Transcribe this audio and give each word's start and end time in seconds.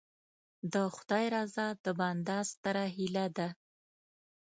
د 0.73 0.75
خدای 0.95 1.25
رضا 1.35 1.67
د 1.83 1.85
بنده 1.99 2.37
ستره 2.51 2.85
هیله 2.95 3.25
ده. 3.37 3.47